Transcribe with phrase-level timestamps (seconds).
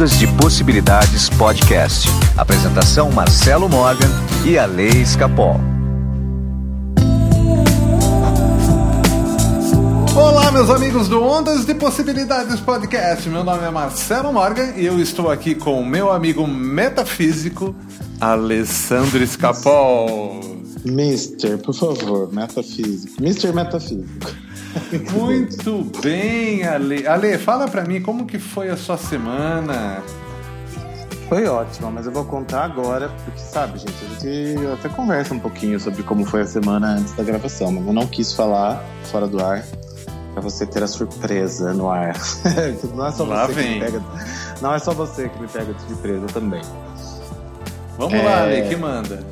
[0.00, 2.08] Ondas de Possibilidades Podcast.
[2.34, 4.08] Apresentação Marcelo Morgan
[4.46, 5.60] e a Lei Escapol.
[10.16, 13.28] Olá, meus amigos do Ondas de Possibilidades Podcast.
[13.28, 17.76] Meu nome é Marcelo Morgan e eu estou aqui com o meu amigo metafísico,
[18.18, 20.40] Alessandro Escapol.
[20.82, 23.22] Mister, por favor, metafísico.
[23.22, 24.30] Mister Metafísico.
[25.12, 27.06] Muito bem, Ale.
[27.06, 30.02] Ale, fala pra mim como que foi a sua semana.
[31.28, 35.38] Foi ótima, mas eu vou contar agora, porque sabe, gente, a gente até conversa um
[35.38, 39.28] pouquinho sobre como foi a semana antes da gravação, mas eu não quis falar fora
[39.28, 39.64] do ar
[40.32, 42.16] pra você ter a surpresa no ar.
[42.96, 43.64] não é só Lá você vem.
[43.64, 44.02] que me pega.
[44.60, 46.62] Não é só você que me pega de surpresa também.
[47.96, 48.22] Vamos É.
[48.22, 49.24] lá, Ale, que manda.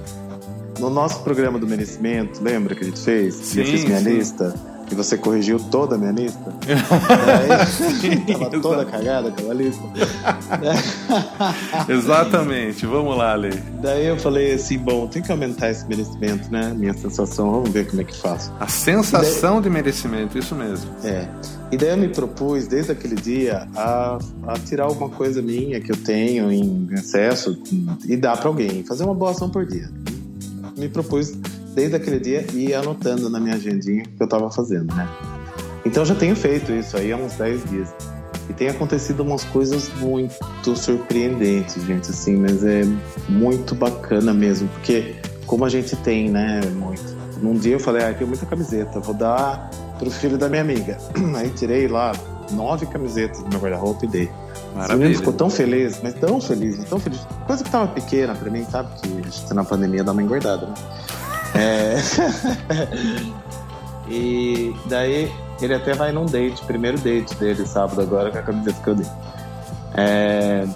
[0.79, 3.35] No nosso programa do merecimento, lembra que a gente fez?
[3.35, 4.05] Sim, eu fiz minha sim.
[4.11, 4.55] lista.
[4.91, 6.53] E você corrigiu toda a minha lista?
[6.67, 9.83] Daí, tava toda cagada aquela lista.
[11.89, 13.51] Exatamente, vamos lá, Ale.
[13.83, 16.73] Daí eu falei assim, bom, tem que aumentar esse merecimento, né?
[16.75, 18.53] Minha sensação, vamos ver como é que faço.
[18.59, 20.91] A sensação de merecimento, isso mesmo.
[21.05, 21.29] É.
[21.71, 25.93] E daí eu me propus, desde aquele dia, a, a tirar alguma coisa minha que
[25.93, 27.61] eu tenho em excesso
[28.07, 28.83] e dar pra alguém.
[28.85, 29.91] Fazer uma boa ação por dia.
[30.77, 31.35] Me propus,
[31.79, 35.09] desde aquele dia, ir anotando na minha agendinha o que eu tava fazendo, né?
[35.87, 37.95] Então já tenho feito isso aí há uns 10 dias.
[38.51, 42.83] E tem acontecido umas coisas muito surpreendentes, gente, assim, mas é
[43.29, 45.15] muito bacana mesmo, porque
[45.47, 47.17] como a gente tem, né, muito.
[47.41, 50.99] Num dia eu falei, ah, tem muita camiseta, vou dar pro filho da minha amiga.
[51.37, 52.13] Aí tirei lá
[52.51, 54.23] nove camisetas do meu guarda-roupa e dei.
[54.23, 55.17] Menino Maravilha.
[55.17, 57.21] ficou tão feliz, mas tão feliz, mas tão feliz.
[57.47, 58.89] Coisa que tava pequena pra mim, sabe?
[59.01, 60.75] Que gente na pandemia dá uma engordada, né?
[61.55, 61.97] É...
[64.09, 68.81] e daí ele até vai num date, primeiro date dele sábado agora com a camiseta
[68.83, 69.07] que eu dei.
[69.95, 70.67] É...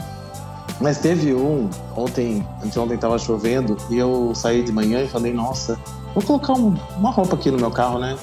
[0.81, 5.79] Mas teve um, ontem, anteontem tava chovendo e eu saí de manhã e falei, nossa,
[6.13, 8.17] vou colocar um- uma roupa aqui no meu carro, né?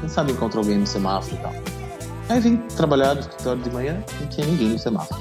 [0.00, 1.52] Quem sabe encontro alguém no semáforo e tal.
[2.28, 5.20] Aí vim trabalhar no escritório de manhã, não tinha ninguém no semáforo.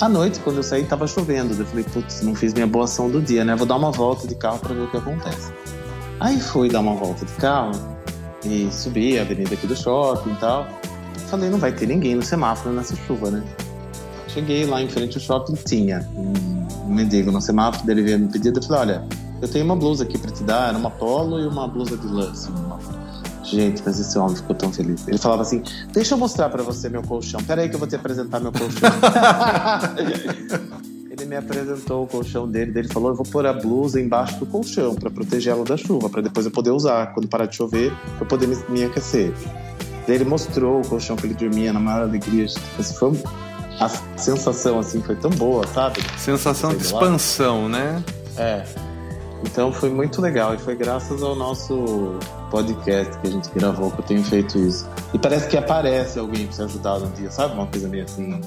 [0.00, 1.54] À noite, quando eu saí, tava chovendo.
[1.54, 3.54] Eu falei, putz, não fiz minha boa ação do dia, né?
[3.56, 5.52] Vou dar uma volta de carro pra ver o que acontece.
[6.20, 7.72] Aí fui dar uma volta de carro
[8.44, 10.66] e subi a avenida aqui do shopping e tal.
[11.28, 13.42] Falei, não vai ter ninguém no semáforo nessa chuva, né?
[14.28, 18.54] Cheguei lá em frente ao shopping, tinha um, mendigo no semáforo, dele veio me pedir,
[18.54, 19.08] eu falei, olha,
[19.40, 22.06] eu tenho uma blusa aqui pra te dar, era uma polo e uma blusa de
[22.06, 22.74] lã, assim, uma-
[23.44, 25.06] Gente, mas esse homem ficou tão feliz.
[25.06, 27.38] Ele falava assim: Deixa eu mostrar pra você meu colchão.
[27.42, 28.90] Pera aí que eu vou te apresentar meu colchão.
[31.14, 32.72] ele me apresentou o colchão dele.
[32.76, 36.10] Ele falou: Eu vou pôr a blusa embaixo do colchão pra proteger ela da chuva,
[36.10, 39.32] pra depois eu poder usar quando parar de chover, pra eu poder me, me aquecer.
[40.06, 42.46] Daí ele mostrou o colchão que ele dormia na maior alegria.
[42.78, 43.12] Assim, foi
[43.80, 46.00] a sensação assim foi tão boa, sabe?
[46.18, 48.02] Sensação de expansão, né?
[48.36, 48.64] É.
[49.42, 52.18] Então foi muito legal e foi graças ao nosso
[52.50, 54.88] podcast que a gente gravou que eu tenho feito isso.
[55.12, 57.54] E parece que aparece alguém pra se ajudar no dia, sabe?
[57.54, 58.40] Uma coisa meio assim.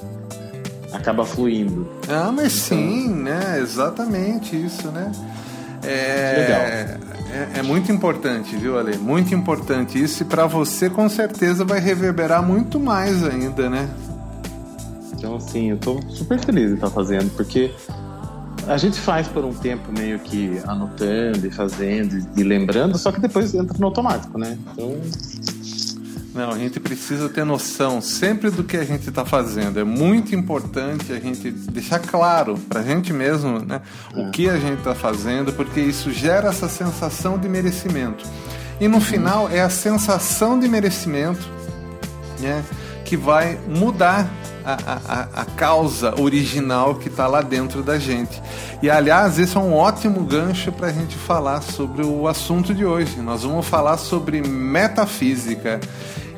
[0.92, 1.88] Acaba fluindo.
[2.08, 3.58] Ah, mas sim, né?
[3.60, 5.12] Exatamente isso, né?
[5.82, 6.60] É, Legal.
[7.30, 8.96] É, é muito importante, viu, Ale?
[8.96, 13.88] Muito importante isso e para você com certeza vai reverberar muito mais ainda, né?
[15.12, 17.72] Então, assim, eu tô super feliz de estar fazendo, porque
[18.66, 23.20] a gente faz por um tempo meio que anotando e fazendo e lembrando, só que
[23.20, 24.56] depois entra no automático, né?
[24.72, 24.96] Então,
[26.38, 29.80] Não, a gente precisa ter noção sempre do que a gente está fazendo.
[29.80, 33.80] É muito importante a gente deixar claro para a gente mesmo né,
[34.14, 38.24] o que a gente está fazendo, porque isso gera essa sensação de merecimento.
[38.80, 41.44] E no final é a sensação de merecimento
[42.38, 42.62] né,
[43.04, 44.30] que vai mudar
[44.64, 48.40] a- a- a causa original que está lá dentro da gente.
[48.80, 52.84] E aliás, esse é um ótimo gancho para a gente falar sobre o assunto de
[52.84, 53.16] hoje.
[53.20, 55.80] Nós vamos falar sobre metafísica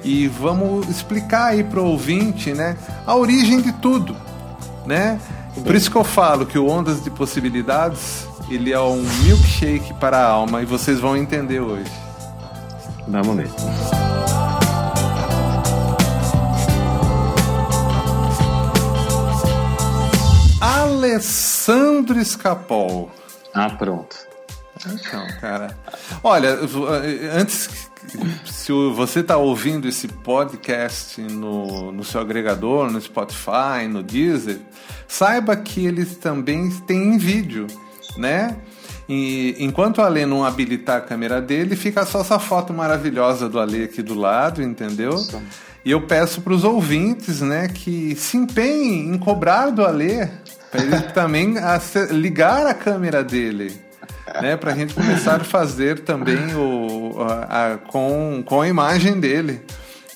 [0.02, 2.76] e vamos explicar aí para o ouvinte né,
[3.06, 4.16] a origem de tudo.
[4.86, 5.20] Né?
[5.64, 10.18] Por isso que eu falo que o Ondas de Possibilidades ele é um milkshake para
[10.18, 11.90] a alma e vocês vão entender hoje.
[13.06, 13.50] vamos ver.
[20.60, 23.10] Alessandro Escapol.
[23.54, 24.16] Ah, pronto.
[24.86, 25.76] Então, cara.
[26.22, 26.58] Olha,
[27.32, 27.89] antes,
[28.44, 34.58] se você está ouvindo esse podcast no, no seu agregador, no Spotify, no Deezer,
[35.06, 37.66] saiba que ele também tem em vídeo,
[38.16, 38.56] né?
[39.08, 43.58] E enquanto o Ale não habilitar a câmera dele, fica só essa foto maravilhosa do
[43.58, 45.16] Ale aqui do lado, entendeu?
[45.84, 50.28] E eu peço para os ouvintes, né, que se empenhem em cobrar do Alê,
[50.70, 51.54] para ele também
[52.12, 53.72] ligar a câmera dele,
[54.40, 59.18] né, para a gente começar a fazer também o, a, a, com, com a imagem
[59.18, 59.60] dele.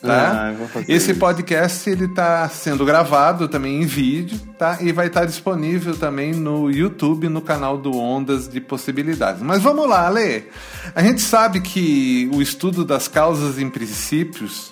[0.04, 0.50] Tá?
[0.50, 1.20] Ah, Esse isso.
[1.20, 4.76] podcast ele está sendo gravado também em vídeo, tá?
[4.82, 9.40] E vai estar tá disponível também no YouTube, no canal do Ondas de Possibilidades.
[9.40, 10.46] Mas vamos lá, Ale.
[10.94, 14.70] A gente sabe que o estudo das causas e princípios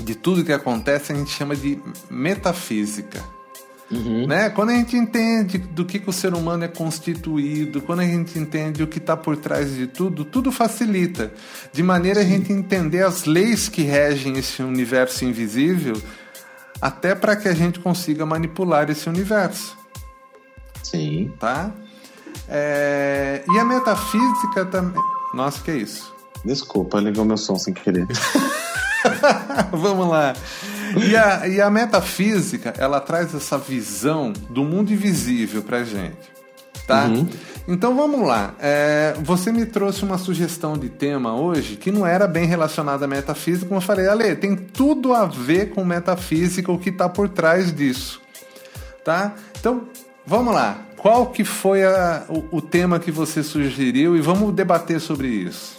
[0.00, 1.78] de tudo que acontece a gente chama de
[2.08, 3.35] metafísica.
[3.90, 4.26] Uhum.
[4.26, 4.50] Né?
[4.50, 8.38] Quando a gente entende do que, que, o ser humano é constituído, quando a gente
[8.38, 11.32] entende o que está por trás de tudo, tudo facilita.
[11.72, 12.26] De maneira Sim.
[12.26, 16.00] a gente entender as leis que regem esse universo invisível,
[16.80, 19.76] até para que a gente consiga manipular esse universo.
[20.82, 21.32] Sim.
[21.38, 21.72] Tá?
[22.48, 23.44] É...
[23.48, 25.02] E a metafísica também.
[25.32, 26.14] Nossa, que é isso?
[26.44, 28.06] Desculpa, ligou meu som sem querer.
[29.70, 30.34] Vamos lá.
[30.96, 36.36] E a, e a metafísica, ela traz essa visão do mundo invisível pra gente.
[36.86, 37.04] Tá?
[37.06, 37.28] Uhum.
[37.66, 38.54] Então vamos lá.
[38.60, 43.08] É, você me trouxe uma sugestão de tema hoje que não era bem relacionada à
[43.08, 47.28] metafísica, como eu falei, Ale, tem tudo a ver com metafísica, o que está por
[47.28, 48.20] trás disso.
[49.04, 49.34] Tá?
[49.58, 49.88] Então,
[50.24, 50.78] vamos lá.
[50.96, 55.76] Qual que foi a, o, o tema que você sugeriu e vamos debater sobre isso.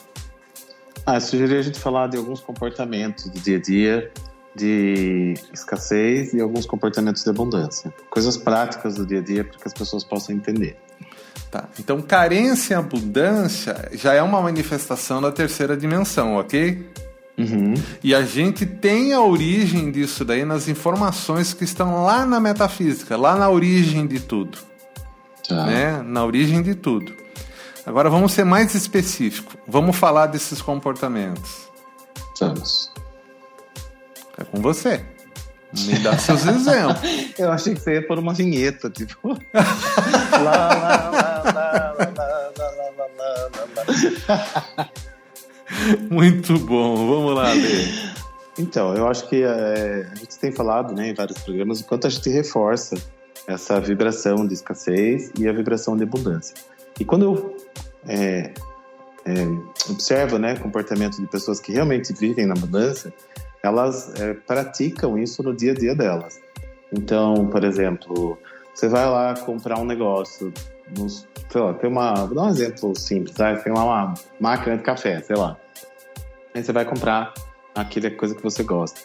[1.06, 4.12] Ah, eu sugeri a gente falar de alguns comportamentos do dia a dia,
[4.58, 7.94] de escassez e alguns comportamentos de abundância.
[8.10, 10.78] Coisas práticas do dia a dia para que as pessoas possam entender.
[11.52, 11.70] Tá.
[11.80, 16.90] Então, carência e abundância já é uma manifestação da terceira dimensão, ok?
[17.38, 17.76] Uhum.
[18.04, 23.16] E a gente tem a origem disso daí nas informações que estão lá na metafísica,
[23.16, 24.58] lá na origem de tudo.
[25.48, 25.66] Tá.
[25.68, 26.02] Né?
[26.04, 27.14] Na origem de tudo.
[27.86, 29.54] Agora vamos ser mais específico.
[29.66, 31.70] Vamos falar desses comportamentos.
[32.40, 32.92] Vamos.
[34.38, 35.04] É com você.
[35.86, 36.98] Me dá seus exemplos.
[37.38, 39.38] Eu achei que você ia pôr uma vinheta, tipo.
[39.54, 42.74] lá, lá, lá, lá, lá, lá,
[44.28, 44.90] lá,
[46.10, 48.18] Muito bom, vamos lá, Lê.
[48.58, 52.08] Então, eu acho que é, a gente tem falado né, em vários programas o quanto
[52.08, 52.96] a gente reforça
[53.46, 56.56] essa vibração de escassez e a vibração de abundância.
[57.00, 57.58] E quando eu
[58.08, 58.54] é,
[59.26, 59.46] é,
[59.90, 63.14] observo né, comportamento de pessoas que realmente vivem na abundância,
[63.68, 66.40] elas é, praticam isso no dia a dia delas.
[66.92, 68.38] Então, por exemplo,
[68.74, 70.54] você vai lá comprar um negócio,
[70.98, 73.56] nos, sei lá, tem uma, vou dar um exemplo simples, tá?
[73.56, 75.58] tem uma, uma máquina de café, sei lá.
[76.54, 77.34] Aí você vai comprar
[77.76, 79.00] aquela coisa que você gosta.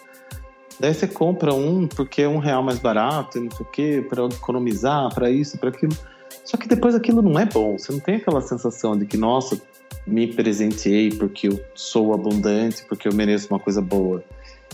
[0.81, 4.25] Daí você compra um porque é um real mais barato, não sei o quê, para
[4.25, 5.97] economizar, para isso, para aquilo.
[6.45, 7.79] Só que depois aquilo não é bom.
[7.79, 9.61] Você não tem aquela sensação de que, nossa,
[10.07, 14.25] me presenteei porque eu sou abundante, porque eu mereço uma coisa boa.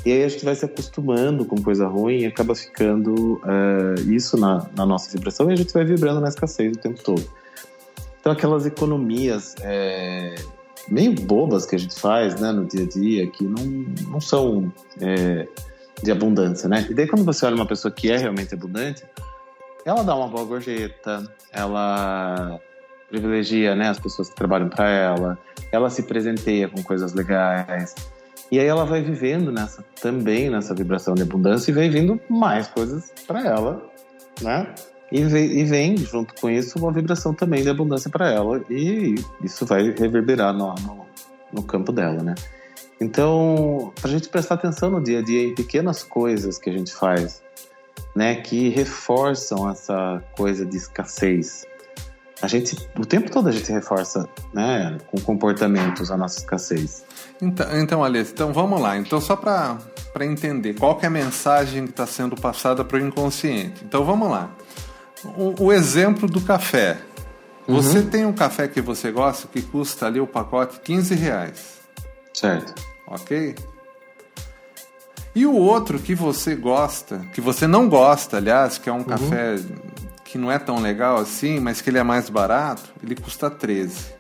[0.05, 4.37] E aí a gente vai se acostumando com coisa ruim e acaba ficando uh, isso
[4.37, 7.29] na, na, nossa vibração e a gente vai vibrando na escassez o tempo todo.
[8.21, 10.35] Então aquelas economias é,
[10.89, 13.65] meio bobas que a gente faz né, no dia a dia, que não,
[14.11, 15.47] não são é,
[16.03, 16.87] de abundância, né?
[16.89, 19.05] E daí quando você olha uma pessoa que é realmente abundante,
[19.85, 22.61] ela dá uma boa gorjeta, ela
[23.09, 25.39] privilegia né, as pessoas que trabalham para ela,
[25.73, 27.94] ela se presenteia com coisas legais.
[28.50, 32.67] E aí ela vai vivendo nessa também nessa vibração de abundância e vem vindo mais
[32.69, 33.82] coisas para ela,
[34.41, 34.75] né?
[35.11, 39.15] E vem, e vem, junto com isso uma vibração também de abundância para ela e
[39.43, 41.06] isso vai reverberar no, no,
[41.53, 42.34] no campo dela, né?
[43.01, 46.72] Então, para a gente prestar atenção no dia a dia em pequenas coisas que a
[46.72, 47.43] gente faz,
[48.15, 51.65] né, que reforçam essa coisa de escassez,
[52.41, 57.05] a gente o tempo todo a gente reforça, né, com comportamentos a nossa escassez.
[57.41, 58.97] Então, então Alice, então vamos lá.
[58.97, 59.79] Então só para
[60.13, 63.85] para entender qual que é a mensagem que está sendo passada para o inconsciente.
[63.85, 64.51] Então vamos lá.
[65.37, 66.99] O, o exemplo do café.
[67.67, 68.07] Você uhum.
[68.07, 71.79] tem um café que você gosta que custa ali o pacote 15 reais.
[72.33, 72.75] Certo.
[73.07, 73.55] Ok?
[75.35, 79.05] E o outro que você gosta, que você não gosta, aliás, que é um uhum.
[79.05, 79.57] café
[80.29, 84.13] que não é tão legal assim, mas que ele é mais barato, ele custa 13.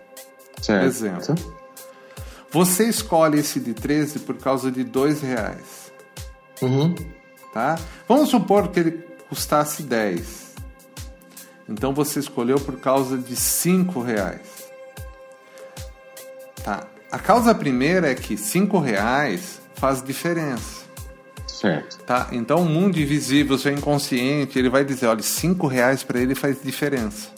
[0.60, 0.86] Certo.
[0.86, 1.34] Exemplo.
[2.50, 5.92] Você escolhe esse de 13 por causa de 2 reais.
[6.62, 6.94] Uhum.
[7.52, 7.78] Tá?
[8.08, 8.92] Vamos supor que ele
[9.28, 10.54] custasse 10.
[11.68, 14.70] Então você escolheu por causa de 5 reais.
[16.64, 16.86] Tá.
[17.12, 20.87] A causa primeira é que 5 reais faz diferença.
[21.58, 21.98] Certo.
[22.04, 22.28] Tá?
[22.30, 26.62] Então o mundo invisível, seu inconsciente, ele vai dizer, olha, cinco reais para ele faz
[26.62, 27.30] diferença.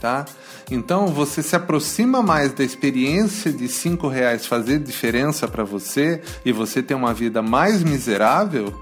[0.00, 0.24] Tá?
[0.70, 6.52] Então você se aproxima mais da experiência de cinco reais fazer diferença para você e
[6.52, 8.72] você ter uma vida mais miserável,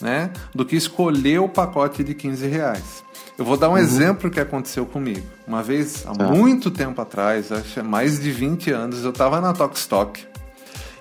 [0.00, 3.04] né, do que escolher o pacote de 15 reais.
[3.36, 3.78] Eu vou dar um uhum.
[3.78, 5.26] exemplo que aconteceu comigo.
[5.46, 6.28] Uma vez, há tá.
[6.28, 10.35] muito tempo atrás, acho mais de 20 anos, eu estava na Tokstok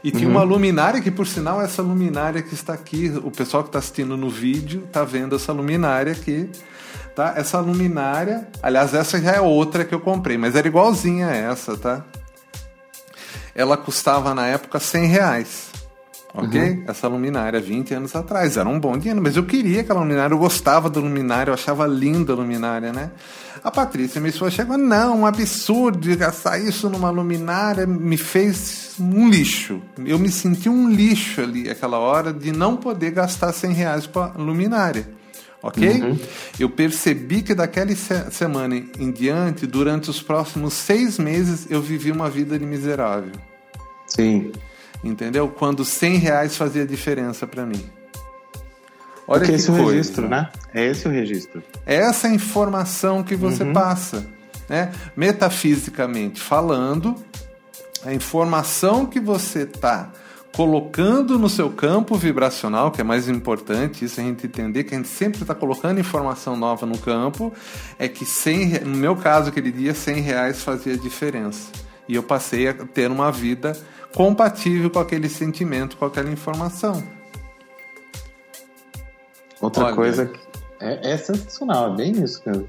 [0.06, 0.36] e tinha uhum.
[0.36, 4.16] uma luminária que, por sinal, essa luminária que está aqui, o pessoal que está assistindo
[4.16, 6.48] no vídeo está vendo essa luminária aqui.
[7.16, 7.34] Tá?
[7.36, 11.76] Essa luminária, aliás, essa já é outra que eu comprei, mas era igualzinha a essa,
[11.76, 12.06] tá?
[13.56, 15.70] Ela custava na época 100 reais.
[16.38, 16.60] Ok?
[16.60, 16.84] Uhum.
[16.86, 18.58] Essa luminária, 20 anos atrás.
[18.58, 21.88] Era um bom dinheiro, mas eu queria aquela luminária, eu gostava da luminária, eu achava
[21.88, 23.12] linda a luminária, né?
[23.64, 29.30] A Patrícia, minha esposa, chegou, não, um absurdo gastar isso numa luminária, me fez um
[29.30, 29.82] lixo.
[30.06, 34.20] Eu me senti um lixo ali, aquela hora, de não poder gastar 100 reais com
[34.20, 35.08] a luminária.
[35.64, 36.02] Ok?
[36.02, 36.20] Uhum.
[36.60, 37.90] Eu percebi que daquela
[38.30, 43.32] semana em diante, durante os próximos seis meses, eu vivi uma vida de miserável.
[44.06, 44.52] Sim.
[45.04, 45.48] Entendeu?
[45.48, 47.90] Quando 100 reais fazia diferença para mim.
[49.28, 49.82] Olha Porque que esse coisa.
[49.82, 50.50] é o registro, né?
[50.74, 51.64] É esse o registro.
[51.86, 53.74] É essa informação que você uhum.
[53.74, 54.26] passa.
[54.70, 54.92] Né?
[55.16, 57.16] Metafisicamente falando,
[58.04, 60.12] a informação que você está
[60.56, 64.98] colocando no seu campo vibracional, que é mais importante, isso a gente entender, que a
[64.98, 67.52] gente sempre está colocando informação nova no campo,
[68.00, 71.72] é que 100, no meu caso, aquele dia, 100 reais fazia diferença.
[72.08, 73.76] E eu passei a ter uma vida
[74.16, 77.04] compatível com aquele sentimento, com aquela informação.
[79.62, 79.96] Outra Olha.
[79.96, 80.32] coisa
[80.80, 82.64] é, é, sensacional, é bem isso, cara.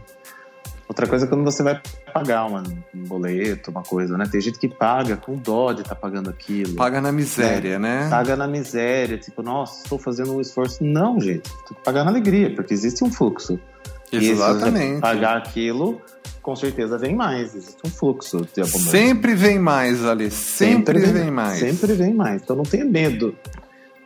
[0.89, 1.81] Outra coisa é quando você vai
[2.13, 2.63] pagar uma,
[2.95, 4.27] um boleto, uma coisa, né?
[4.31, 6.75] Tem gente que paga com dó de estar tá pagando aquilo.
[6.75, 8.05] Paga na miséria, né?
[8.05, 8.11] né?
[8.11, 10.83] Paga na miséria, tipo, nossa, estou fazendo um esforço.
[10.83, 13.59] Não, gente, tem que pagar na alegria, porque existe um fluxo.
[14.13, 15.01] Exatamente.
[15.01, 16.01] Pagar aquilo,
[16.43, 17.55] com certeza vem mais.
[17.55, 18.91] Existe um fluxo de abundância.
[18.91, 20.31] Sempre vem mais, Ali.
[20.31, 21.59] Sempre, sempre vem mais.
[21.59, 22.43] Sempre vem mais.
[22.43, 23.37] Então não tenha medo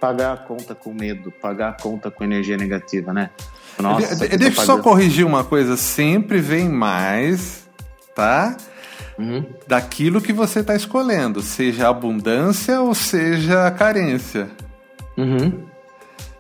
[0.01, 3.31] pagar a conta com medo, pagar a conta com energia negativa, né?
[3.79, 5.77] Nossa, de, deixa eu só corrigir uma coisa.
[5.77, 7.69] Sempre vem mais,
[8.15, 8.57] tá?
[9.19, 9.45] Uhum.
[9.67, 14.51] Daquilo que você está escolhendo, seja abundância ou seja carência.
[15.17, 15.65] Uhum.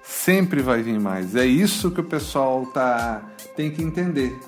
[0.02, 1.36] Sempre vai vir mais.
[1.36, 3.22] É isso que o pessoal tá
[3.56, 4.38] tem que entender.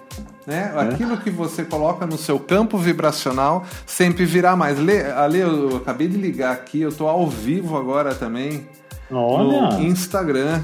[0.47, 0.73] Né?
[0.75, 0.81] É.
[0.81, 4.79] Aquilo que você coloca no seu campo vibracional sempre virá mais.
[5.17, 8.67] Ale, eu acabei de ligar aqui, eu estou ao vivo agora também.
[9.11, 9.77] Olha.
[9.77, 10.63] no Instagram.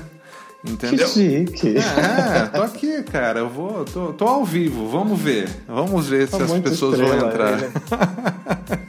[0.66, 1.06] Entendeu?
[1.06, 1.76] Que chique.
[1.78, 3.40] É, tô aqui, cara.
[3.40, 4.88] Eu vou, tô, tô ao vivo.
[4.88, 5.48] Vamos ver.
[5.68, 7.58] Vamos ver tô se as pessoas vão entrar.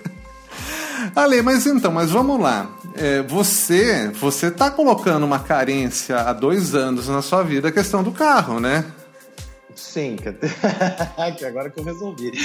[1.15, 2.69] Ale, mas então, mas vamos lá.
[2.95, 8.03] É, você, você tá colocando uma carência há dois anos na sua vida, a questão
[8.03, 8.85] do carro, né?
[9.79, 10.17] Sim,
[11.37, 12.31] que agora que eu resolvi.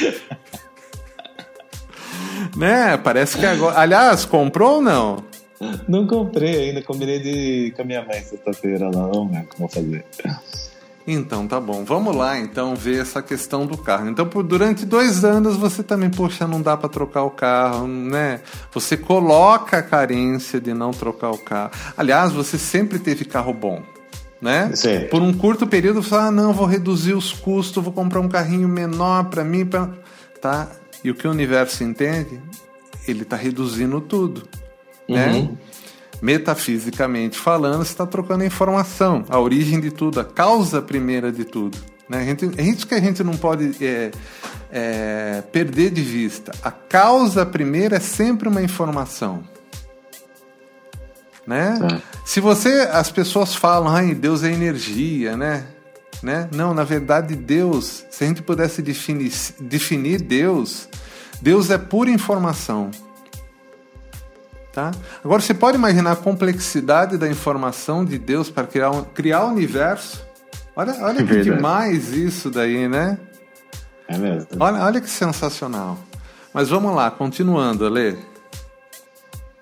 [2.57, 2.97] né?
[2.97, 3.79] Parece que agora.
[3.79, 5.25] Aliás, comprou ou não?
[5.89, 10.05] Não comprei ainda, combinei de com a minha mãe sexta-feira lá, vamos ver como fazer.
[11.07, 14.09] Então tá bom, vamos lá então ver essa questão do carro.
[14.09, 18.41] Então por durante dois anos você também, poxa, não dá para trocar o carro, né?
[18.73, 21.73] Você coloca a carência de não trocar o carro.
[21.97, 23.83] Aliás, você sempre teve carro bom,
[24.45, 24.71] né?
[24.75, 25.09] Sim.
[25.11, 28.29] Por um curto período você fala, ah, não, vou reduzir os custos, vou comprar um
[28.29, 29.91] carrinho menor para mim, pra...
[30.41, 30.69] tá?
[31.03, 32.41] E o que o universo entende?
[33.09, 34.49] Ele está reduzindo tudo
[35.09, 35.33] né?
[35.33, 35.57] Uhum.
[36.23, 41.77] Metafisicamente falando, você está trocando informação, a origem de tudo, a causa primeira de tudo.
[42.09, 42.19] Né?
[42.19, 44.11] A gente, é isso que a gente não pode é,
[44.71, 46.53] é, perder de vista.
[46.63, 49.43] A causa primeira é sempre uma informação.
[51.47, 51.77] Né?
[52.25, 55.67] Se você, as pessoas falam, ai, Deus é energia, né?
[56.23, 56.49] né?
[56.53, 60.89] Não, na verdade, Deus, se a gente pudesse definir, definir Deus,
[61.41, 62.91] Deus é pura informação.
[64.73, 64.91] Tá?
[65.23, 69.49] Agora você pode imaginar a complexidade da informação de Deus para criar, um, criar o
[69.51, 70.25] universo?
[70.75, 73.17] Olha, olha que demais isso daí, né?
[74.09, 74.49] É mesmo.
[74.59, 75.97] Olha, olha que sensacional.
[76.53, 78.19] Mas vamos lá, continuando, Ale.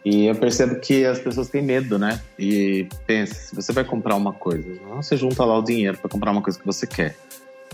[0.05, 2.21] E eu percebo que as pessoas têm medo, né?
[2.39, 6.33] E pensa, se você vai comprar uma coisa, você junta lá o dinheiro para comprar
[6.33, 7.17] uma coisa que você quer.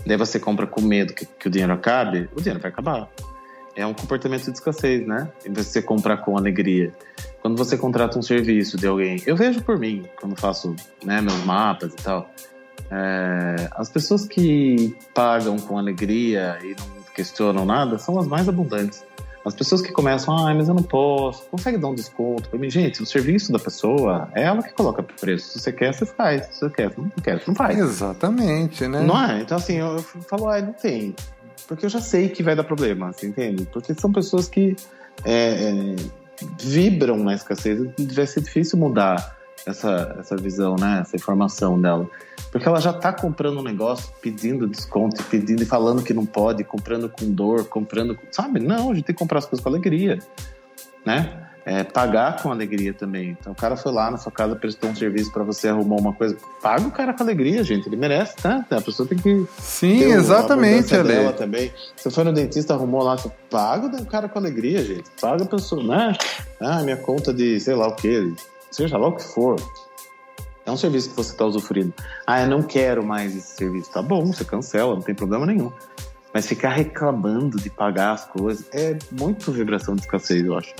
[0.05, 3.09] Daí você compra com medo que, que o dinheiro acabe, o dinheiro vai acabar
[3.75, 5.29] é um comportamento de escassez, né?
[5.45, 6.93] Em vez de você comprar com alegria.
[7.41, 11.43] Quando você contrata um serviço de alguém, eu vejo por mim, quando faço né, meus
[11.45, 12.29] mapas e tal,
[12.91, 19.05] é, as pessoas que pagam com alegria e não questionam nada são as mais abundantes.
[19.49, 22.69] As pessoas que começam, ah, mas eu não posso, consegue dar um desconto para mim.
[22.69, 25.49] Gente, o serviço da pessoa é ela que coloca o preço.
[25.49, 26.45] Se você quer, você faz.
[26.45, 27.77] Se você quer, não quer, não faz.
[27.77, 29.01] Exatamente, né?
[29.01, 29.41] Não é?
[29.41, 31.13] Então, assim, eu, eu falo, ah, não tem
[31.69, 33.67] porque eu já sei que vai dar problema, você entende?
[33.71, 34.75] Porque são pessoas que
[35.23, 35.95] é, é,
[36.59, 37.79] vibram na escassez,
[38.13, 40.99] vai ser difícil mudar essa, essa visão, né?
[41.01, 42.09] Essa informação dela.
[42.51, 46.63] Porque ela já está comprando um negócio, pedindo desconto, pedindo e falando que não pode,
[46.63, 48.15] comprando com dor, comprando.
[48.15, 48.23] Com...
[48.31, 48.59] Sabe?
[48.59, 50.19] Não, a gente tem que comprar as coisas com alegria,
[51.05, 51.45] né?
[51.65, 53.37] É, pagar com alegria também.
[53.39, 56.13] Então o cara foi lá na sua casa, prestou um serviço para você, arrumou uma
[56.13, 56.35] coisa.
[56.63, 57.87] Paga o cara com alegria, gente.
[57.87, 58.65] Ele merece, tá?
[58.71, 59.45] A pessoa tem que.
[59.59, 61.31] Sim, exatamente, Ale.
[61.33, 61.71] também.
[61.95, 65.03] Você foi no dentista, arrumou lá, você paga o cara com alegria, gente.
[65.21, 66.17] Paga a pessoa, né?
[66.59, 68.33] Ah, minha conta de sei lá o que,
[68.71, 69.55] seja lá o que for.
[70.65, 71.93] É um serviço que você está usufruindo.
[72.27, 73.91] Ah, eu não quero mais esse serviço.
[73.91, 75.71] Tá bom, você cancela, não tem problema nenhum.
[76.33, 80.73] Mas ficar reclamando de pagar as coisas é muito vibração de escassez, eu acho.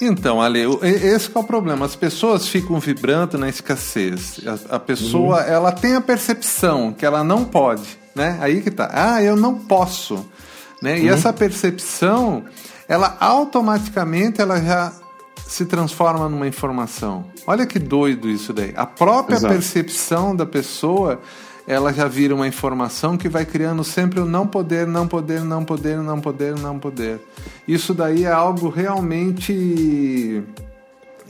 [0.00, 1.84] Então, Ale, esse é o problema.
[1.84, 4.40] As pessoas ficam vibrando na escassez.
[4.46, 5.48] A, a pessoa, uhum.
[5.48, 8.38] ela tem a percepção que ela não pode, né?
[8.40, 8.88] Aí que tá.
[8.92, 10.24] Ah, eu não posso,
[10.80, 10.98] né?
[10.98, 11.14] E uhum.
[11.14, 12.44] essa percepção,
[12.88, 14.92] ela automaticamente ela já
[15.48, 17.24] se transforma numa informação.
[17.46, 18.74] Olha que doido isso daí.
[18.76, 19.54] A própria Exato.
[19.54, 21.20] percepção da pessoa,
[21.66, 25.64] ela já vira uma informação que vai criando sempre o não poder, não poder, não
[25.64, 27.18] poder, não poder, não poder.
[27.66, 30.44] Isso daí é algo realmente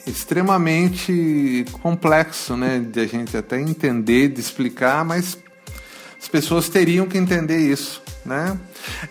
[0.04, 5.38] extremamente complexo, né, de a gente até entender, de explicar, mas
[6.20, 8.58] as pessoas teriam que entender isso, né?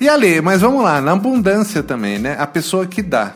[0.01, 2.35] E ali, mas vamos lá, na abundância também, né?
[2.37, 3.35] A pessoa que dá,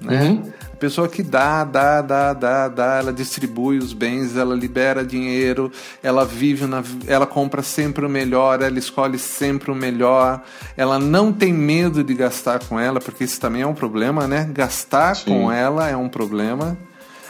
[0.00, 0.22] né?
[0.22, 5.70] Uhum pessoa que dá, dá, dá, dá, dá, ela distribui os bens, ela libera dinheiro,
[6.02, 10.42] ela vive, na, ela compra sempre o melhor, ela escolhe sempre o melhor,
[10.76, 14.50] ela não tem medo de gastar com ela, porque isso também é um problema, né?
[14.52, 15.26] Gastar Sim.
[15.26, 16.76] com ela é um problema.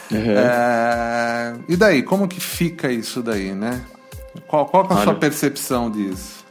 [0.09, 0.35] Uhum.
[0.35, 1.53] É...
[1.69, 3.83] E daí, como que fica isso daí, né?
[4.47, 6.43] Qual, qual é a Olha, sua percepção disso?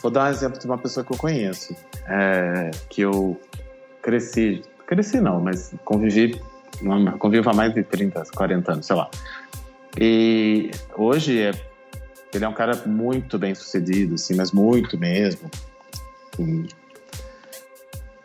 [0.00, 1.74] Vou dar um exemplo de uma pessoa que eu conheço,
[2.06, 3.40] é, que eu
[4.00, 6.40] cresci Cresci não, mas convivi,
[7.18, 9.08] convivo há mais de 30, 40 anos, sei lá.
[9.98, 11.52] E hoje é,
[12.32, 15.50] ele é um cara muito bem sucedido, assim, mas muito mesmo.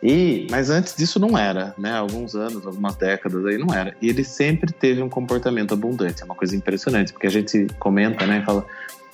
[0.02, 1.92] E, mas antes disso não era, né?
[1.92, 3.94] Alguns anos, algumas décadas aí não era.
[4.00, 6.22] E ele sempre teve um comportamento abundante.
[6.22, 8.38] É uma coisa impressionante, porque a gente comenta, né?
[8.38, 8.66] E fala,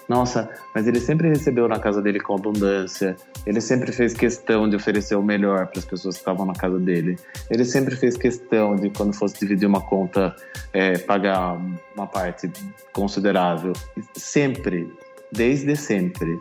[0.09, 3.17] nossa, mas ele sempre recebeu na casa dele com abundância.
[3.45, 6.79] Ele sempre fez questão de oferecer o melhor para as pessoas que estavam na casa
[6.79, 7.19] dele.
[7.51, 10.35] Ele sempre fez questão de, quando fosse dividir uma conta,
[10.73, 11.61] é, pagar
[11.95, 12.51] uma parte
[12.93, 13.73] considerável.
[14.15, 14.93] Sempre,
[15.33, 16.39] desde sempre.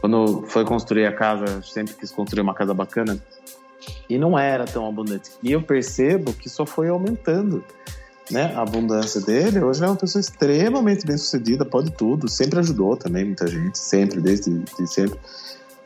[0.00, 3.16] Quando foi construir a casa, sempre quis construir uma casa bacana.
[4.10, 5.30] E não era tão abundante.
[5.40, 7.64] E eu percebo que só foi aumentando
[8.30, 12.58] né, a abundância dele, hoje ele é uma pessoa extremamente bem sucedida, pode tudo, sempre
[12.58, 15.18] ajudou também muita gente, sempre, desde de sempre.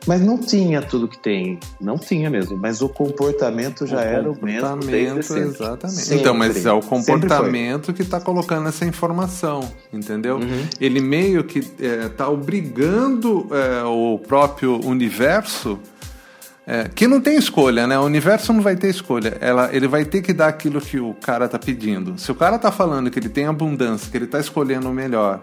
[0.05, 2.57] Mas não tinha tudo que tem, não tinha mesmo.
[2.57, 5.41] Mas o comportamento já o era o mesmo desde sempre.
[5.49, 6.01] Exatamente.
[6.01, 6.19] Sempre.
[6.19, 10.37] Então, mas é o comportamento que está colocando essa informação, entendeu?
[10.37, 10.67] Uhum.
[10.79, 15.79] Ele meio que está é, tá obrigando é, o próprio universo
[16.65, 17.99] é, que não tem escolha, né?
[17.99, 19.37] O universo não vai ter escolha.
[19.41, 22.17] Ela, ele vai ter que dar aquilo que o cara tá pedindo.
[22.17, 25.41] Se o cara tá falando que ele tem abundância, que ele tá escolhendo o melhor,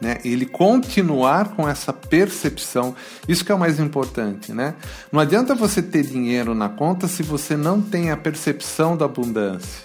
[0.00, 0.18] né?
[0.24, 2.94] Ele continuar com essa percepção,
[3.28, 4.74] isso que é o mais importante, né?
[5.12, 9.84] Não adianta você ter dinheiro na conta se você não tem a percepção da abundância.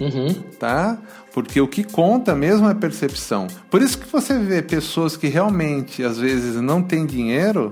[0.00, 0.32] Uhum.
[0.58, 0.98] Tá?
[1.32, 3.46] Porque o que conta mesmo é a percepção.
[3.70, 7.70] Por isso que você vê pessoas que realmente às vezes não têm dinheiro,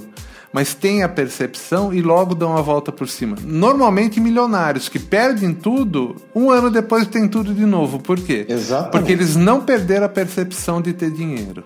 [0.59, 3.37] mas têm a percepção e logo dão a volta por cima.
[3.45, 8.01] Normalmente milionários que perdem tudo, um ano depois tem tudo de novo.
[8.01, 8.45] Por quê?
[8.49, 8.91] Exatamente.
[8.91, 11.63] Porque eles não perderam a percepção de ter dinheiro.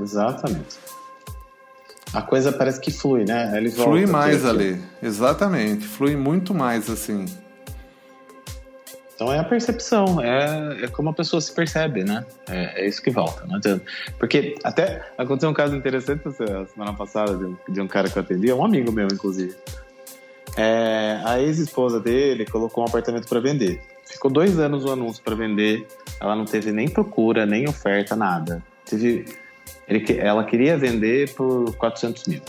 [0.00, 0.78] Exatamente.
[2.14, 3.52] A coisa parece que flui, né?
[3.54, 5.86] Ele flui mais ali, exatamente.
[5.86, 7.26] Flui muito mais assim.
[9.18, 12.24] Então é a percepção, é, é como a pessoa se percebe, né?
[12.48, 13.84] É, é isso que volta, não adianta.
[14.16, 16.22] Porque até aconteceu um caso interessante
[16.72, 19.56] semana passada de um, de um cara que eu atendi, um amigo meu, inclusive.
[20.56, 23.82] É, a ex-esposa dele colocou um apartamento para vender.
[24.04, 25.84] Ficou dois anos o anúncio para vender,
[26.20, 28.62] ela não teve nem procura, nem oferta, nada.
[28.88, 29.24] Teve,
[29.88, 32.40] ele, ela queria vender por 400 mil.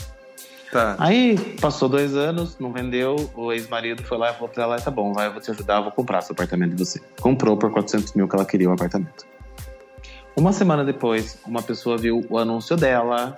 [0.72, 0.96] Tá.
[1.00, 4.92] Aí passou dois anos, não vendeu, o ex-marido foi lá e falou pra ela: tá
[4.92, 7.02] bom, vai, eu vou te ajudar, vou comprar seu apartamento de você.
[7.20, 9.26] Comprou por 400 mil que ela queria o apartamento.
[10.36, 13.36] Uma semana depois, uma pessoa viu o anúncio dela,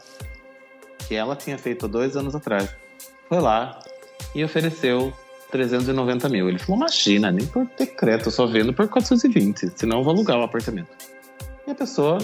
[1.08, 2.76] que ela tinha feito dois anos atrás.
[3.30, 3.80] Foi lá
[4.36, 5.13] e ofereceu
[5.52, 6.50] 390 mil.
[6.50, 10.44] Ele falou: Imagina, nem por decreto, só vendo por 420, senão eu vou alugar o
[10.44, 10.89] apartamento.
[11.65, 12.17] E a pessoa,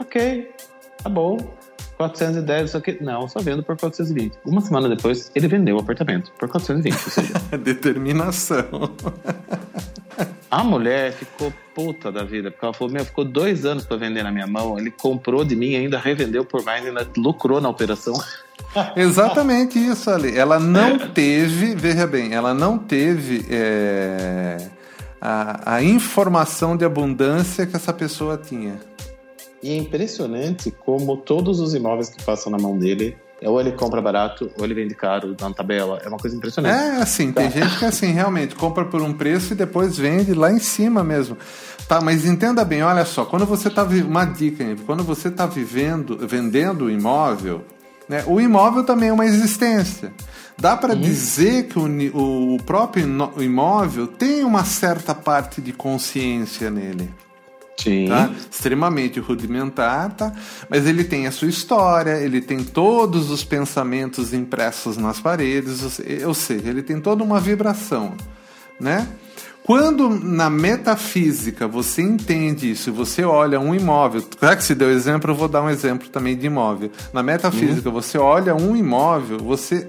[0.00, 0.50] ok,
[1.02, 1.38] tá bom,
[2.00, 2.96] 410, isso aqui.
[3.00, 4.38] Não, só vendo por 420.
[4.46, 7.34] Uma semana depois, ele vendeu o apartamento por 420, ou seja.
[7.58, 8.64] Determinação.
[10.50, 14.24] A mulher ficou puta da vida, porque ela falou: Meu, ficou dois anos para vender
[14.24, 14.78] na minha mão.
[14.78, 18.14] Ele comprou de mim, ainda revendeu por mais, ainda lucrou na operação.
[18.96, 20.36] Exatamente isso ali.
[20.36, 24.56] Ela não teve, veja bem, ela não teve é,
[25.20, 28.80] a, a informação de abundância que essa pessoa tinha.
[29.62, 34.00] E é impressionante como todos os imóveis que passam na mão dele, ou ele compra
[34.00, 36.00] barato, ou ele vende caro na tabela.
[36.04, 36.74] É uma coisa impressionante.
[36.74, 40.52] É assim, tem gente que assim, realmente, compra por um preço e depois vende lá
[40.52, 41.36] em cima mesmo.
[41.88, 46.16] Tá, mas entenda bem, olha só, quando você está uma dica, quando você está vivendo,
[46.26, 47.64] vendendo o imóvel,
[48.08, 50.12] né, o imóvel também é uma existência.
[50.58, 53.04] Dá para dizer que o, o próprio
[53.38, 57.10] imóvel tem uma certa parte de consciência nele.
[57.82, 58.06] Sim.
[58.08, 58.30] Tá?
[58.50, 60.32] Extremamente rudimentar, tá?
[60.68, 66.34] Mas ele tem a sua história, ele tem todos os pensamentos impressos nas paredes, ou
[66.34, 68.14] seja, ele tem toda uma vibração,
[68.78, 69.08] né?
[69.64, 75.30] Quando na metafísica você entende isso, você olha um imóvel, já que se deu exemplo,
[75.30, 76.90] eu vou dar um exemplo também de imóvel.
[77.12, 77.94] Na metafísica, uhum.
[77.94, 79.86] você olha um imóvel, você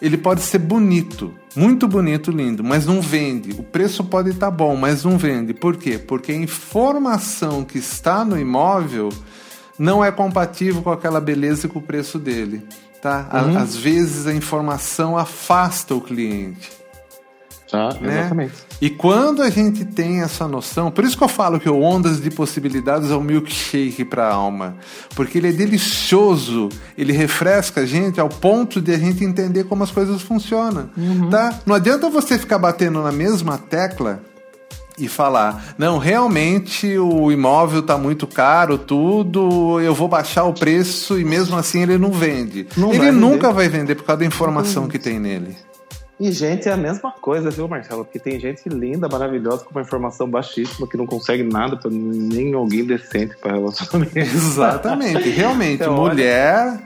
[0.00, 3.52] ele pode ser bonito, muito bonito, lindo, mas não vende.
[3.52, 5.52] O preço pode estar tá bom, mas não vende.
[5.52, 5.98] Por quê?
[5.98, 9.10] Porque a informação que está no imóvel
[9.78, 12.62] não é compatível com aquela beleza e com o preço dele.
[13.00, 13.28] Tá?
[13.32, 13.58] Uhum.
[13.58, 16.81] Às vezes a informação afasta o cliente.
[17.72, 18.18] Tá, né?
[18.20, 18.52] exatamente.
[18.82, 22.20] E quando a gente tem essa noção, por isso que eu falo que o Ondas
[22.20, 24.76] de Possibilidades é o milkshake para a alma,
[25.16, 29.82] porque ele é delicioso, ele refresca a gente ao ponto de a gente entender como
[29.82, 31.30] as coisas funcionam, uhum.
[31.30, 31.60] tá?
[31.64, 34.20] Não adianta você ficar batendo na mesma tecla
[34.98, 41.18] e falar, não, realmente o imóvel está muito caro, tudo, eu vou baixar o preço
[41.18, 42.66] e mesmo assim ele não vende.
[42.76, 45.56] Não ele vai nunca vai vender por causa da informação que tem nele.
[46.22, 48.04] E gente é a mesma coisa, viu, Marcelo?
[48.04, 52.54] Porque tem gente linda, maravilhosa, com uma informação baixíssima, que não consegue nada, pra nem
[52.54, 54.16] alguém decente para relacionamento.
[54.20, 55.84] Exatamente, realmente.
[55.88, 56.78] mulher.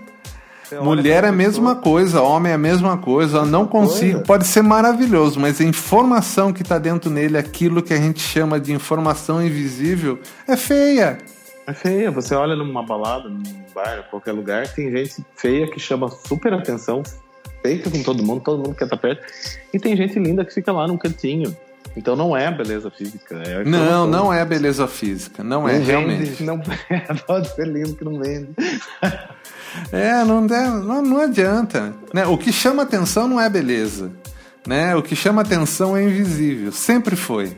[0.81, 3.37] Mulher é a mesma coisa, homem é a mesma coisa.
[3.37, 4.23] Eu não consigo.
[4.23, 8.59] Pode ser maravilhoso, mas a informação que está dentro nele, aquilo que a gente chama
[8.59, 10.19] de informação invisível,
[10.49, 11.19] é feia.
[11.67, 12.11] É feia.
[12.11, 13.43] Você olha numa balada, num
[13.75, 17.03] bar, qualquer lugar, tem gente feia que chama super atenção,
[17.63, 19.25] feita com todo mundo, todo mundo quer estar perto.
[19.73, 21.57] E tem gente linda que fica lá num cantinho.
[21.97, 23.37] Então não é a beleza física.
[23.37, 25.43] É não, não é a beleza física.
[25.43, 26.43] Não, não é, vende, realmente.
[26.45, 28.51] Não é, pode ser lindo que não vende.
[29.93, 31.93] É, não, não, não adianta.
[32.15, 32.25] Né?
[32.27, 34.11] O que chama atenção não é beleza.
[34.67, 34.97] Né?
[34.97, 36.73] O que chama atenção é invisível.
[36.73, 37.55] Sempre foi.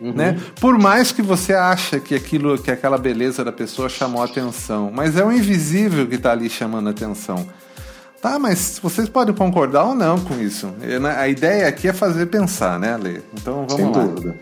[0.00, 0.12] Uhum.
[0.12, 0.40] Né?
[0.60, 5.16] Por mais que você acha que aquilo, que aquela beleza da pessoa chamou atenção, mas
[5.16, 7.46] é o invisível que está ali chamando atenção.
[8.20, 10.66] Tá, mas vocês podem concordar ou não com isso.
[10.78, 13.20] Né, a ideia aqui é fazer pensar, né, Lê?
[13.32, 13.92] Então vamos Sem lá.
[13.92, 14.36] Dúvida.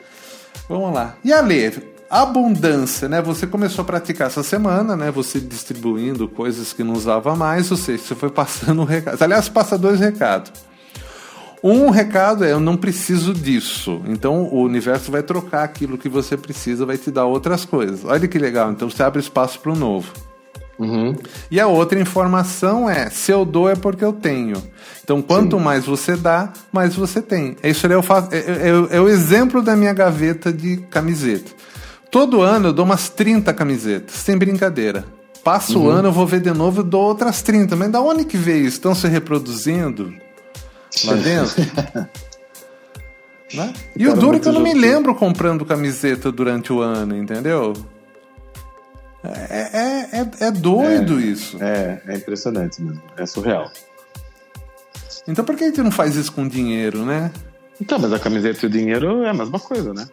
[0.68, 1.14] Vamos lá.
[1.22, 1.70] E a Lê,
[2.08, 3.20] abundância, né?
[3.20, 5.10] Você começou a praticar essa semana, né?
[5.10, 9.22] Você distribuindo coisas que não usava mais, ou seja, você foi passando um recado.
[9.22, 10.52] Aliás, passa dois recados.
[11.62, 14.00] Um recado é eu não preciso disso.
[14.06, 18.04] Então o universo vai trocar aquilo que você precisa, vai te dar outras coisas.
[18.04, 18.70] Olha que legal.
[18.70, 20.12] Então você abre espaço para o novo.
[20.78, 21.14] Uhum.
[21.50, 24.62] E a outra informação é: se eu dou é porque eu tenho.
[25.02, 25.62] Então, quanto Sim.
[25.62, 27.56] mais você dá, mais você tem.
[27.62, 28.28] É isso eu faço.
[28.32, 31.50] É, é, é, o exemplo da minha gaveta de camiseta.
[32.10, 35.04] Todo ano eu dou umas 30 camisetas, sem brincadeira.
[35.42, 35.86] Passa uhum.
[35.86, 37.76] o ano, eu vou ver de novo, eu dou outras 30.
[37.76, 38.76] Mas da onde que veio isso?
[38.76, 40.12] Estão se reproduzindo
[41.04, 41.62] lá dentro?
[43.54, 43.72] né?
[43.96, 47.72] E o duro é que eu não me lembro comprando camiseta durante o ano, entendeu?
[49.50, 51.62] É, é, é, é doido é, isso.
[51.62, 53.02] É, é impressionante mesmo.
[53.16, 53.70] É surreal.
[55.26, 57.30] Então por que a gente não faz isso com dinheiro, né?
[57.80, 60.06] Então, mas a camiseta e o dinheiro é a mesma coisa, né?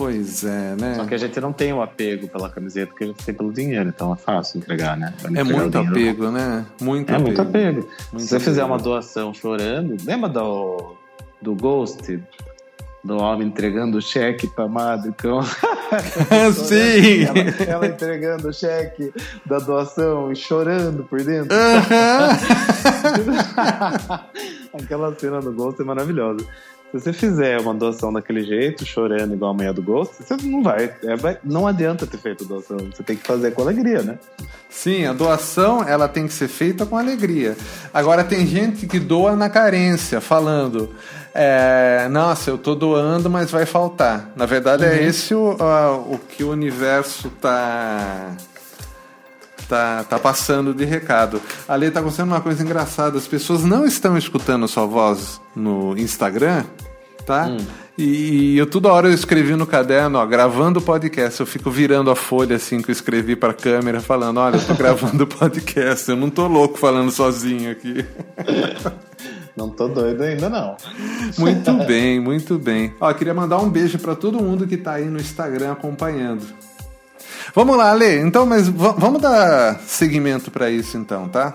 [0.00, 0.94] Pois é, né?
[0.94, 3.52] Só que a gente não tem o apego pela camiseta que a gente tem pelo
[3.52, 5.12] dinheiro, então é fácil entregar, né?
[5.34, 6.64] É muito apego, né?
[6.80, 7.26] Muito é apego.
[7.26, 7.80] muito apego.
[8.10, 8.50] Muito Se você apego.
[8.50, 10.96] fizer uma doação chorando, lembra do,
[11.42, 12.18] do Ghost?
[13.02, 15.40] Do homem entregando o cheque pra amado, então.
[16.54, 17.24] Sim!
[17.24, 19.12] Ela, ela, entregando o cheque
[19.44, 21.56] da doação e chorando por dentro.
[24.72, 26.46] Aquela cena do Ghost é maravilhosa.
[26.92, 30.60] Se você fizer uma doação daquele jeito, chorando igual a manhã do Ghost, você não
[30.60, 32.78] vai, é, vai, Não adianta ter feito doação.
[32.92, 34.18] Você tem que fazer com alegria, né?
[34.68, 37.56] Sim, a doação ela tem que ser feita com alegria.
[37.94, 40.90] Agora tem gente que doa na carência, falando
[41.34, 44.30] é, nossa, eu tô doando, mas vai faltar.
[44.34, 44.94] Na verdade, é uhum.
[44.94, 45.56] é esse o,
[46.10, 48.36] o que o universo tá
[49.70, 51.40] tá, tá passando de recado.
[51.68, 53.16] Ali tá acontecendo uma coisa engraçada.
[53.16, 56.64] As pessoas não estão escutando sua voz no Instagram,
[57.24, 57.46] tá?
[57.46, 57.58] Hum.
[57.96, 61.38] E, eu toda hora eu escrevi no caderno, ó, gravando o podcast.
[61.38, 64.66] Eu fico virando a folha assim que eu escrevi para a câmera, falando: olha, eu
[64.66, 66.10] tô gravando o podcast.
[66.10, 68.04] Eu não tô louco falando sozinho aqui.
[69.56, 70.76] Não tô doido ainda, não.
[71.38, 72.94] Muito bem, muito bem.
[73.00, 76.46] Ó, queria mandar um beijo para todo mundo que tá aí no Instagram acompanhando.
[77.54, 78.20] Vamos lá, Lê.
[78.20, 81.54] Então, mas vamos dar seguimento para isso, então, tá?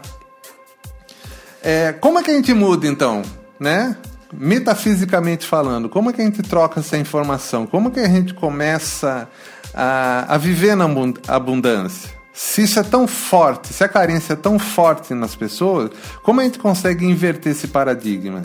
[1.63, 3.21] É, como é que a gente muda, então,
[3.59, 3.97] né?
[4.31, 7.65] Metafisicamente falando, como é que a gente troca essa informação?
[7.65, 9.27] Como é que a gente começa
[9.73, 10.85] a, a viver na
[11.27, 12.11] abundância?
[12.35, 15.89] Se isso é tão forte, se a carência é tão forte nas pessoas,
[16.21, 18.41] como a gente consegue inverter esse paradigma?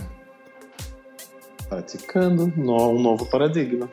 [1.69, 3.91] Praticando um novo paradigma.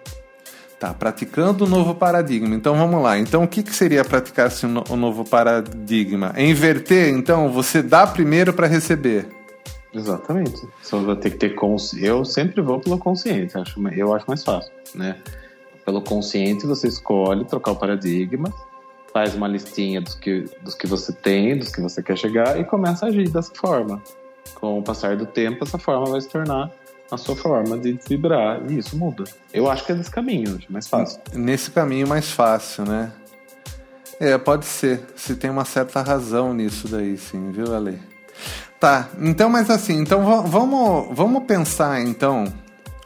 [0.79, 2.53] Tá, praticando o um novo paradigma.
[2.53, 3.17] Então vamos lá.
[3.17, 6.31] Então o que, que seria praticar esse um novo paradigma?
[6.35, 9.27] É inverter, então, você dá primeiro para receber.
[9.91, 10.61] Exatamente.
[10.83, 12.05] Só vai ter que ter consciência.
[12.05, 15.17] Eu sempre vou pelo consciente, acho, eu acho mais fácil, né?
[15.83, 18.53] Pelo consciente você escolhe trocar o paradigma,
[19.17, 22.63] faz uma listinha dos que, dos que você tem, dos que você quer chegar e
[22.63, 23.99] começa a agir dessa forma.
[24.53, 26.69] Com o passar do tempo, essa forma vai se tornar
[27.09, 29.23] a sua forma de vibrar e isso muda.
[29.51, 31.19] Eu acho que é nesse caminho, mais fácil.
[31.33, 33.11] Nesse caminho mais fácil, né?
[34.19, 35.01] É, pode ser.
[35.15, 37.99] Se tem uma certa razão nisso daí, sim, viu, Ale?
[38.79, 42.45] Tá, então, mas assim, então vamos, vamos pensar então.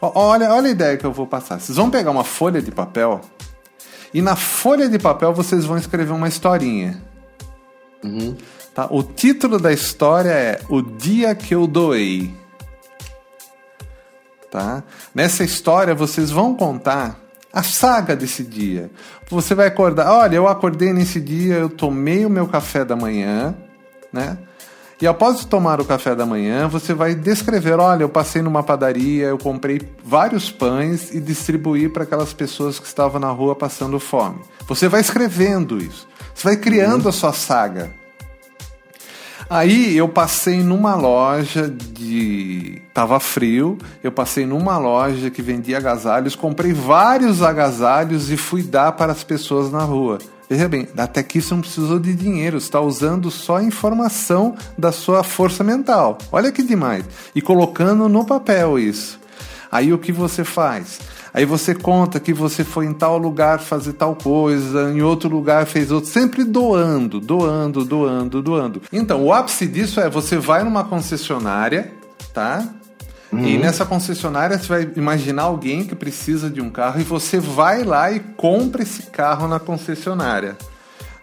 [0.02, 1.58] Olha, olha a ideia que eu vou passar.
[1.62, 3.21] Vocês vão pegar uma folha de papel
[4.13, 7.02] e na folha de papel vocês vão escrever uma historinha.
[8.04, 8.36] Uhum.
[8.74, 8.88] Tá?
[8.89, 12.34] O título da história é O Dia que Eu Doei.
[14.50, 14.84] Tá?
[15.13, 17.19] Nessa história vocês vão contar
[17.54, 18.89] a saga desse dia.
[19.30, 23.56] Você vai acordar, olha, eu acordei nesse dia, eu tomei o meu café da manhã,
[24.12, 24.38] né?
[25.02, 29.26] E após tomar o café da manhã, você vai descrever: olha, eu passei numa padaria,
[29.26, 34.40] eu comprei vários pães e distribuí para aquelas pessoas que estavam na rua passando fome.
[34.68, 36.08] Você vai escrevendo isso.
[36.36, 37.10] Você vai criando uhum.
[37.10, 37.92] a sua saga.
[39.50, 42.82] Aí eu passei numa loja de.
[42.94, 48.92] Tava frio, eu passei numa loja que vendia agasalhos, comprei vários agasalhos e fui dar
[48.94, 50.20] para as pessoas na rua.
[50.52, 54.92] Veja bem, até que isso não precisou de dinheiro, está usando só a informação da
[54.92, 56.18] sua força mental.
[56.30, 57.06] Olha que demais.
[57.34, 59.18] E colocando no papel isso.
[59.72, 61.00] Aí o que você faz?
[61.34, 65.66] Aí você conta que você foi em tal lugar fazer tal coisa, em outro lugar
[65.66, 68.82] fez outro, sempre doando, doando, doando, doando.
[68.92, 71.94] Então, o ápice disso é você vai numa concessionária,
[72.34, 72.68] tá?
[73.32, 73.46] Uhum.
[73.46, 77.84] E nessa concessionária você vai imaginar alguém que precisa de um carro e você vai
[77.84, 80.58] lá e compra esse carro na concessionária.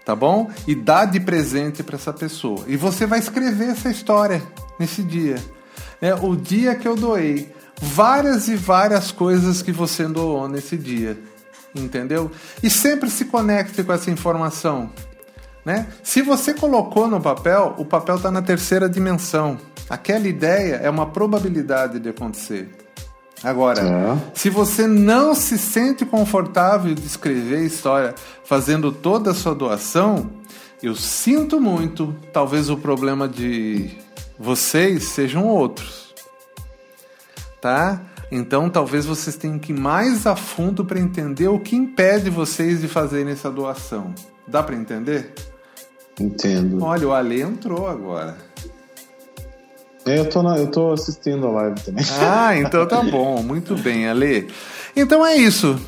[0.05, 0.51] Tá bom?
[0.67, 2.65] E dá de presente para essa pessoa.
[2.67, 4.43] E você vai escrever essa história
[4.81, 5.37] nesse dia.
[6.01, 11.19] É o dia que eu doei várias e várias coisas que você doou nesse dia.
[11.75, 12.31] Entendeu?
[12.63, 14.91] E sempre se conecte com essa informação.
[15.69, 15.87] Né?
[16.03, 19.59] Se você colocou no papel, o papel está na terceira dimensão.
[19.91, 22.75] Aquela ideia é uma probabilidade de acontecer.
[23.45, 24.17] Agora, é.
[24.33, 28.15] se você não se sente confortável de escrever a história
[28.47, 30.31] fazendo toda a sua doação,
[30.83, 33.91] eu sinto muito, talvez o problema de
[34.39, 36.15] vocês sejam outros.
[37.61, 38.01] Tá?
[38.33, 42.81] Então, talvez vocês tenham que ir mais a fundo para entender o que impede vocês
[42.81, 44.15] de fazerem essa doação.
[44.47, 45.35] Dá para entender?
[46.21, 46.83] Entendo.
[46.83, 48.37] Olha, o Ale entrou agora.
[50.05, 52.05] É, eu tô, na, eu tô assistindo a live também.
[52.21, 53.43] Ah, então tá bom.
[53.43, 54.49] Muito bem, Ale.
[54.97, 55.79] Então é isso.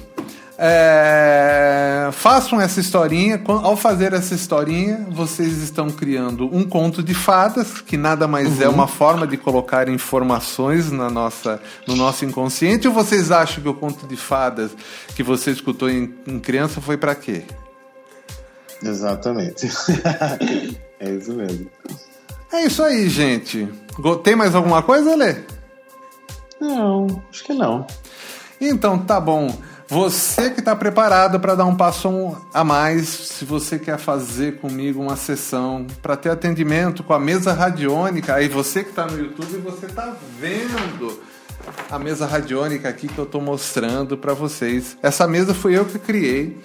[0.59, 2.11] É...
[2.12, 3.40] Façam essa historinha.
[3.47, 8.66] Ao fazer essa historinha, vocês estão criando um conto de fadas, que nada mais é
[8.66, 8.73] uhum.
[8.73, 12.87] é uma forma de colocar informações na nossa, no nosso inconsciente.
[12.87, 14.71] Ou vocês acham que o conto de fadas
[15.16, 17.45] que você escutou em, em criança foi para quê?
[18.83, 19.66] Exatamente.
[20.99, 21.71] é isso mesmo.
[22.53, 23.69] É isso aí, gente.
[24.25, 25.37] Tem mais alguma coisa, Lê?
[26.61, 27.87] Não, acho que não.
[28.61, 29.57] Então, tá bom.
[29.88, 35.03] Você que está preparado para dar um passo a mais, se você quer fazer comigo
[35.03, 39.59] uma sessão para ter atendimento com a mesa radiônica, aí você que está no YouTube,
[39.59, 41.21] você está vendo
[41.90, 44.97] a mesa radiônica aqui que eu estou mostrando para vocês.
[45.03, 46.57] Essa mesa fui eu que criei,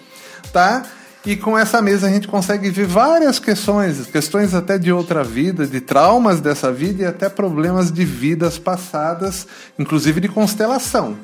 [0.53, 0.85] tá?
[1.25, 5.65] E com essa mesa a gente consegue ver várias questões, questões até de outra vida,
[5.65, 9.47] de traumas dessa vida e até problemas de vidas passadas,
[9.79, 11.17] inclusive de constelação.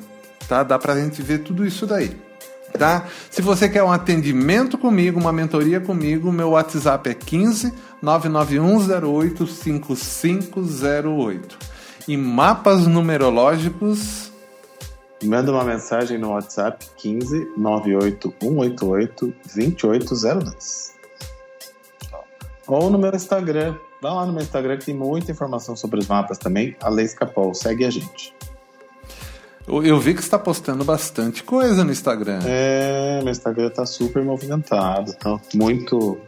[0.48, 0.64] Tá?
[0.64, 2.16] Dá pra gente ver tudo isso daí.
[2.76, 3.04] Tá?
[3.30, 11.58] Se você quer um atendimento comigo, uma mentoria comigo, meu WhatsApp é 15 99108 5508.
[12.08, 14.31] E mapas numerológicos.
[15.22, 20.92] Manda uma mensagem no WhatsApp 15 98 188 2802.
[22.66, 23.76] Ou no meu Instagram.
[24.00, 26.76] Vai lá no meu Instagram que tem muita informação sobre os mapas também.
[26.80, 27.54] A Lei Escapol.
[27.54, 28.34] Segue a gente.
[29.66, 32.40] Eu vi que você está postando bastante coisa no Instagram.
[32.44, 36.20] É, meu Instagram tá super movimentado, tá muito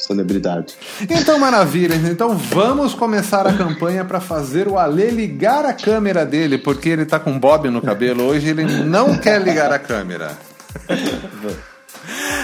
[0.00, 0.74] celebridade.
[1.08, 1.94] Então, maravilha.
[1.94, 7.04] Então vamos começar a campanha para fazer o Ale ligar a câmera dele, porque ele
[7.04, 10.36] tá com bob no cabelo hoje, ele não quer ligar a câmera.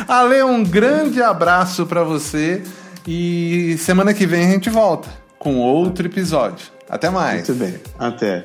[0.07, 2.63] Ale, um grande abraço para você
[3.07, 6.67] e semana que vem a gente volta com outro episódio.
[6.89, 7.49] Até mais.
[7.49, 7.81] Muito bem.
[7.99, 8.45] Até.